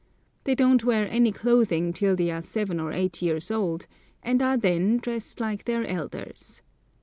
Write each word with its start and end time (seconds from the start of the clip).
They 0.45 0.55
don't 0.55 0.83
wear 0.83 1.07
any 1.07 1.31
clothing 1.31 1.93
till 1.93 2.15
they 2.15 2.31
are 2.31 2.41
seven 2.41 2.79
or 2.79 2.91
eight 2.91 3.21
years 3.21 3.51
old, 3.51 3.85
and 4.23 4.41
are 4.41 4.57
then 4.57 4.97
dressed 4.97 5.39
like 5.39 5.65
their 5.65 5.85
elders. 5.85 6.63